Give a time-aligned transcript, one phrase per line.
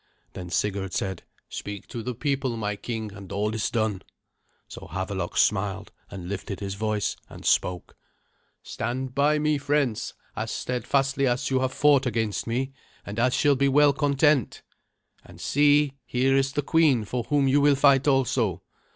[0.33, 4.01] Then Sigurd said, "Speak to the people, my king, and all is done."
[4.67, 7.95] So Havelok smiled, and lifted his voice, and spoke.
[8.63, 12.71] "Stand by me, friends, as steadfastly as you have fought against me,
[13.05, 14.63] and I shall be well content.
[15.23, 18.63] And see, here is the queen for whom you will fight also.